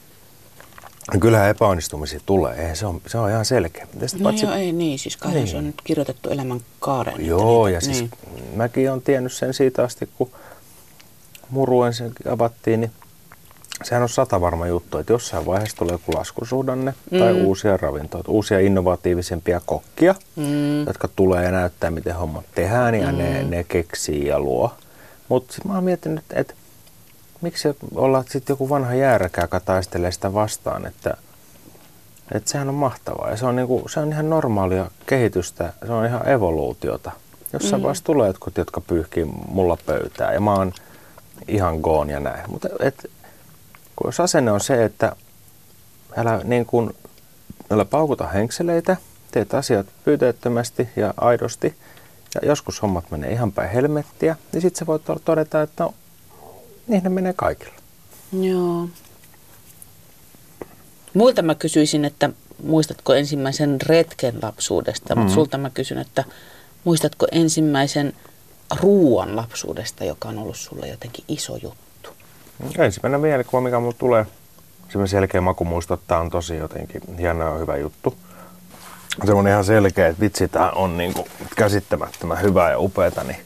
Ja 1.14 1.20
kyllähän 1.20 1.50
epäonnistumisia 1.50 2.20
tulee, 2.26 2.56
eihän 2.56 2.76
se 2.76 2.86
on, 2.86 3.02
se 3.08 3.18
on 3.18 3.30
ihan 3.30 3.46
selkeä. 3.46 3.88
no 3.94 4.08
patsi... 4.24 4.46
joo, 4.46 4.56
ei 4.56 4.72
niin, 4.72 5.00
siis 5.00 5.18
kai 5.18 5.34
niin. 5.34 5.48
se 5.48 5.58
on 5.58 5.66
nyt 5.66 5.82
kirjoitettu 5.84 6.30
elämän 6.30 6.60
kaaren. 6.80 7.26
Joo, 7.26 7.66
niitä, 7.66 7.78
ja 7.78 7.82
siis 7.82 8.00
niin. 8.00 8.12
mäkin 8.56 8.92
olen 8.92 9.02
tiennyt 9.02 9.34
sen 9.34 9.54
siitä 9.54 9.84
asti, 9.84 10.10
kun 10.18 10.32
muru 11.50 11.84
ensin 11.84 12.14
avattiin, 12.30 12.82
niin 12.82 12.92
sehän 13.84 14.04
on 14.04 14.10
sata 14.10 14.42
varma 14.42 14.68
juttu, 14.68 14.98
että 14.98 15.14
jossain 15.14 15.46
vaiheessa 15.46 15.78
tulee 15.78 15.94
joku 15.94 16.14
laskusuhdanne 16.16 16.94
mm. 17.12 17.20
tai 17.20 17.34
uusia 17.34 17.78
ravintoja, 17.78 18.24
uusia 18.28 18.60
innovatiivisempia 18.60 19.62
kokkia, 19.66 20.16
mm. 20.36 20.86
jotka 20.88 21.10
tulee 21.16 21.44
ja 21.44 21.52
näyttää, 21.52 21.92
miten 21.92 22.16
hommat 22.16 22.46
tehdään 22.56 22.96
ja 22.96 23.12
mm. 23.12 23.18
ne, 23.18 23.44
ne 23.44 23.64
keksii 23.64 24.28
ja 24.28 24.40
luo. 24.40 24.74
Mutta 25.30 25.54
sitten 25.54 25.72
mä 25.72 25.76
oon 25.76 25.84
miettinyt, 25.84 26.20
että, 26.20 26.40
että 26.40 26.54
miksi 27.42 27.68
olla 27.96 28.24
sitten 28.30 28.54
joku 28.54 28.70
vanha 28.70 28.94
jääräkä, 28.94 29.42
joka 29.42 29.60
taistelee 29.60 30.12
sitä 30.12 30.34
vastaan, 30.34 30.86
että, 30.86 31.18
että 32.32 32.52
sehän 32.52 32.70
on 32.70 32.76
mahtavaa 32.76 33.30
ja 33.30 33.38
se 33.38 33.46
on, 33.46 33.56
niinku, 33.56 33.84
se 33.90 34.00
on 34.00 34.12
ihan 34.12 34.30
normaalia 34.30 34.92
kehitystä, 35.06 35.74
se 35.86 35.92
on 35.92 36.06
ihan 36.06 36.30
evoluutiota. 36.30 37.12
Jossain 37.54 37.82
mm. 37.82 37.84
vaiheessa 37.84 38.04
tulee 38.04 38.28
jotkut, 38.28 38.58
jotka 38.58 38.82
pyyhkii 38.82 39.26
mulla 39.48 39.78
pöytää 39.86 40.34
ja 40.34 40.40
mä 40.40 40.54
oon 40.54 40.74
ihan 41.48 41.80
goon 41.80 42.10
ja 42.10 42.20
näin. 42.20 42.52
Mutta 42.52 42.70
et, 42.80 43.10
kun 43.96 44.08
jos 44.08 44.20
asenne 44.20 44.52
on 44.52 44.62
se, 44.62 44.84
että 44.84 45.16
älä, 46.18 46.42
niin 46.44 46.66
kun, 46.66 46.96
älä 47.70 47.86
paukuta 47.86 48.28
henkseleitä, 48.28 48.98
teet 49.32 49.54
asiat 49.54 49.88
pyyteettömästi 50.06 50.90
ja 50.96 51.14
aidosti, 51.18 51.76
ja 52.36 52.42
joskus 52.48 52.82
hommat 52.82 53.12
menee 53.12 53.32
ihan 53.32 53.52
päin 53.52 53.70
helmettiä, 53.70 54.36
niin 54.52 54.62
sitten 54.62 54.80
sä 54.80 54.86
voit 54.86 55.02
todeta, 55.26 55.62
että 55.62 55.84
no, 55.84 55.94
niin 56.88 57.04
ne 57.04 57.10
menee 57.10 57.34
kaikilla. 57.34 57.74
Joo. 58.42 58.88
Muilta 61.14 61.42
mä 61.42 61.56
kysyisin, 61.56 62.06
että 62.06 62.30
muistatko 62.64 63.14
ensimmäisen 63.14 63.82
retken 63.82 64.36
lapsuudesta, 64.42 65.16
mm-hmm. 65.16 65.22
mutta 65.22 65.36
sulta 65.36 65.58
mä 65.58 65.70
kysyn, 65.70 65.98
että 65.98 66.24
muistatko 66.84 67.28
ensimmäisen 67.32 68.14
ruuan 68.82 69.36
lapsuudesta, 69.36 70.04
joka 70.04 70.30
on 70.30 70.38
ollut 70.38 70.58
sulle 70.58 70.88
jotenkin 70.88 71.26
iso 71.28 71.56
juttu? 71.56 71.93
Ensimmäinen 72.78 73.22
mielikuva, 73.22 73.62
mikä 73.62 73.80
mulle 73.80 73.96
tulee, 73.98 74.26
semmoinen 74.90 75.08
selkeä 75.08 75.42
maku 75.42 75.66
muistuttaa, 75.66 76.20
on 76.20 76.30
tosi 76.30 76.56
jotenkin 76.56 77.18
hieno 77.18 77.54
ja 77.54 77.58
hyvä 77.58 77.78
juttu. 77.78 78.16
Semmoinen 79.26 79.52
ihan 79.52 79.66
selkeä, 79.66 80.08
että 80.08 80.22
vitsi, 80.22 80.48
tämä 80.48 80.70
on 80.70 80.98
niin 80.98 81.14
kuin 81.14 81.28
käsittämättömän 81.56 82.42
hyvää 82.42 82.72
ja 82.72 82.80
upeata, 82.80 83.24
niin, 83.24 83.40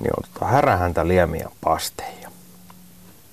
niin 0.00 0.12
on 0.16 0.30
tota 0.34 0.46
härähäntä 0.46 1.08
liemiä 1.08 1.48
pasteja. 1.64 2.30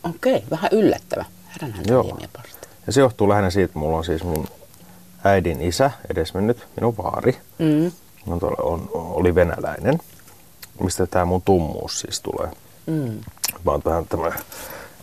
Okei, 0.04 0.44
vähän 0.52 0.70
yllättävä. 0.72 1.26
Härähäntä 1.48 1.94
liemiä 1.94 2.30
pasteja. 2.34 2.72
Ja 2.88 2.94
se 2.94 3.02
johtuu 3.02 3.30
lähinnä 3.30 3.50
siitä, 3.50 3.66
että 3.66 3.80
mulla 3.80 3.98
on 3.98 4.06
siis 4.06 4.24
mun 4.24 4.48
äidin 5.24 5.62
isä, 5.62 5.92
edesmennyt, 6.10 6.68
minun 6.76 6.98
vaari, 6.98 7.38
mm. 7.60 7.92
on, 8.28 8.40
on, 8.62 8.90
oli 8.94 9.36
venäläinen 9.36 10.00
mistä 10.84 11.08
tämä 11.08 11.26
mun 11.26 11.42
tummuus 11.42 12.00
siis 12.00 12.22
tulee. 12.22 12.52
Mm. 12.86 13.20
Mä 13.66 13.72
oon 13.72 13.82
vähän 13.86 14.06
tämmönen, 14.06 14.40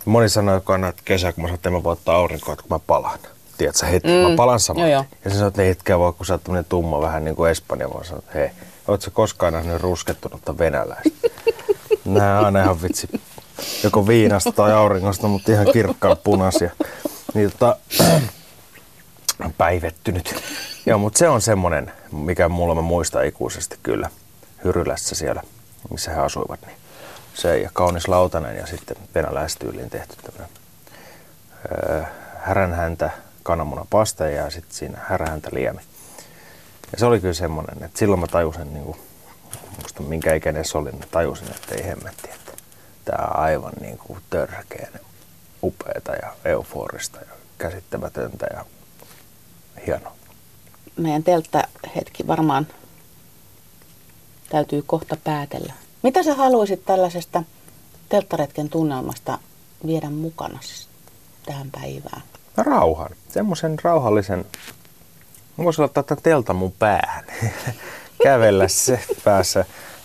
moni 0.04 0.28
sanoo, 0.28 0.54
joka 0.54 0.74
on 0.74 0.80
näitä 0.80 1.02
kesä, 1.04 1.32
kun 1.32 1.42
mä 1.42 1.48
sanon, 1.48 1.54
että 1.54 1.70
mä 1.70 1.82
voin 1.82 1.98
ottaa 1.98 2.16
aurinkoa, 2.16 2.52
että 2.52 2.62
kun 2.62 2.74
mä 2.74 2.78
palaan. 2.86 3.18
Tiedätkö, 3.58 3.86
heti, 3.86 4.08
mm. 4.08 4.30
mä 4.30 4.36
palaan 4.36 4.60
samaan. 4.60 4.90
Ja 4.90 5.04
se 5.28 5.30
sanoo, 5.30 5.48
että 5.48 5.62
hetkeä 5.62 5.98
voi, 5.98 6.12
kun 6.12 6.26
sä 6.26 6.34
oot 6.34 6.44
tämmönen 6.44 6.64
tumma 6.68 7.00
vähän 7.00 7.24
niin 7.24 7.36
kuin 7.36 7.50
Espanja, 7.50 7.90
vaan 7.90 8.04
sanoo, 8.04 8.18
että 8.18 8.38
hei, 8.38 8.50
oot 8.88 9.02
sä 9.02 9.10
koskaan 9.10 9.52
nähnyt 9.52 9.82
ruskettunutta 9.82 10.58
venäläistä? 10.58 11.28
Nää 12.04 12.38
on 12.38 12.44
aina 12.44 12.62
ihan 12.62 12.82
vitsi, 12.82 13.08
joko 13.84 14.06
viinasta 14.06 14.52
tai 14.52 14.72
auringosta, 14.72 15.28
mutta 15.28 15.52
ihan 15.52 15.66
kirkkaan 15.72 16.16
punaisia. 16.24 16.70
Niin 17.34 17.50
tota, 17.50 17.76
päivettynyt. 19.58 20.34
Joo, 20.86 20.98
mutta 20.98 21.18
se 21.18 21.28
on 21.28 21.40
semmonen, 21.40 21.92
mikä 22.12 22.48
mulla 22.48 22.74
mä 22.74 22.82
muistan 22.82 23.26
ikuisesti 23.26 23.78
kyllä 23.82 24.10
Hyrylässä 24.64 25.14
siellä 25.14 25.42
missä 25.90 26.10
he 26.10 26.20
asuivat, 26.20 26.60
niin 26.66 26.76
se 27.38 27.58
ja 27.58 27.70
kaunis 27.72 28.08
lautanen 28.08 28.56
ja 28.56 28.66
sitten 28.66 28.96
venäläistyyliin 29.14 29.90
tehty 29.90 30.16
tämmöinen 30.22 30.48
öö, 31.72 32.02
häränhäntä 32.38 33.10
kananmunapaste 33.42 34.32
ja 34.32 34.50
sitten 34.50 34.74
siinä 34.74 34.98
häränhäntä 35.08 35.50
liemi. 35.52 35.80
Ja 36.92 36.98
se 36.98 37.06
oli 37.06 37.20
kyllä 37.20 37.34
semmoinen, 37.34 37.84
että 37.84 37.98
silloin 37.98 38.20
mä 38.20 38.26
tajusin, 38.26 38.74
niin 38.74 38.84
kuin, 38.84 38.98
musta 39.82 40.02
minkä 40.02 40.34
ikäinen 40.34 40.64
se 40.64 40.78
oli, 40.78 40.90
niin 40.92 41.08
tajusin, 41.10 41.50
että 41.50 41.74
ei 41.74 41.84
hemmetti, 41.84 42.30
että 42.30 42.52
tämä 43.04 43.26
on 43.26 43.36
aivan 43.36 43.72
niin 43.80 43.98
kuin 43.98 44.20
törkeän 44.30 44.92
upeata 45.62 46.12
ja 46.12 46.34
euforista 46.44 47.18
ja 47.18 47.32
käsittämätöntä 47.58 48.46
ja 48.54 48.64
hienoa. 49.86 50.14
Meidän 50.96 51.22
teltta 51.22 51.62
hetki 51.96 52.26
varmaan 52.26 52.66
täytyy 54.50 54.82
kohta 54.86 55.16
päätellä. 55.24 55.72
Mitä 56.08 56.22
sä 56.22 56.34
haluaisit 56.34 56.84
tällaisesta 56.84 57.42
telttaretken 58.08 58.68
tunnelmasta 58.68 59.38
viedä 59.86 60.10
mukana 60.10 60.58
tähän 61.46 61.70
päivään? 61.70 62.22
No 62.56 62.62
rauhan. 62.62 63.10
Semmoisen 63.28 63.76
rauhallisen, 63.82 64.44
voisi 65.58 65.82
ottaa 65.82 66.02
tämän 66.02 66.22
teltan 66.22 66.56
mun 66.56 66.72
päähän, 66.78 67.24
kävellä 68.24 68.68
se 68.68 69.00
päässä. 69.24 69.64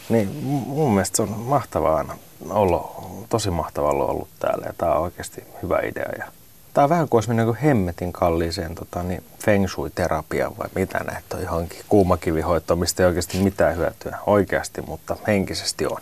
Niin 0.09 0.27
mun 0.67 0.93
mielestä 0.93 1.15
se 1.15 1.21
on 1.21 1.29
mahtavaa 1.29 2.17
olla, 2.49 3.05
tosi 3.29 3.49
mahtavaa 3.49 3.91
olla 3.91 4.05
ollut 4.05 4.29
täällä 4.39 4.65
ja 4.65 4.73
tää 4.77 4.95
on 4.95 5.01
oikeasti 5.01 5.43
hyvä 5.63 5.79
idea. 5.79 6.09
Ja 6.17 6.31
Tämä 6.73 6.83
on 6.83 6.89
vähän 6.89 7.09
kuin 7.09 7.17
olisi 7.17 7.29
mennyt 7.29 7.45
niin 7.45 7.55
hemmetin 7.55 8.13
kalliiseen 8.13 8.75
tota, 8.75 9.03
niin 9.03 9.23
feng 9.45 9.67
shui-terapiaan 9.67 10.57
vai 10.57 10.67
mitä 10.75 10.99
näet 10.99 11.33
on 11.33 11.41
johonkin 11.41 11.81
kuumakivihoitoon, 11.89 12.79
mistä 12.79 13.03
ei 13.03 13.07
oikeasti 13.07 13.37
mitään 13.37 13.77
hyötyä 13.77 14.17
oikeasti, 14.25 14.81
mutta 14.81 15.17
henkisesti 15.27 15.85
on. 15.85 16.01